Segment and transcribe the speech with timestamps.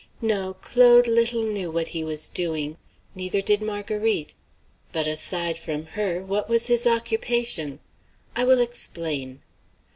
[0.23, 2.77] No; Claude little knew what he was doing.
[3.13, 4.33] Neither did Marguerite.
[4.91, 7.79] But, aside from her, what was his occupation?
[8.35, 9.43] I will explain.